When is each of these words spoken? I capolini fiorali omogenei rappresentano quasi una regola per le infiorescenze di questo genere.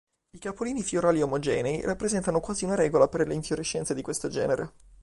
I 0.35 0.39
capolini 0.39 0.81
fiorali 0.81 1.21
omogenei 1.21 1.79
rappresentano 1.81 2.39
quasi 2.39 2.65
una 2.65 2.73
regola 2.73 3.07
per 3.07 3.27
le 3.27 3.35
infiorescenze 3.35 3.93
di 3.93 4.01
questo 4.01 4.29
genere. 4.29 4.73